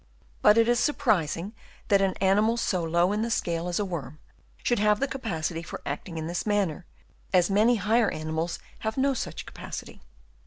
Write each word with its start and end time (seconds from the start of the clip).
But 0.41 0.57
it 0.57 0.67
is 0.67 0.79
surprising 0.79 1.53
that 1.89 2.01
an 2.01 2.15
animal 2.15 2.57
so 2.57 2.83
low 2.83 3.11
in 3.11 3.21
the 3.21 3.29
scale 3.29 3.67
as 3.67 3.77
a 3.77 3.85
worm 3.85 4.17
should 4.63 4.79
have 4.79 4.99
the 4.99 5.07
capacity 5.07 5.61
for 5.61 5.79
acting 5.85 6.17
in 6.17 6.25
this 6.25 6.43
manner, 6.43 6.87
as 7.31 7.51
many 7.51 7.75
higher 7.75 8.09
animals 8.09 8.57
have 8.79 8.97
no 8.97 9.13
such 9.13 9.45
capacity. 9.45 10.01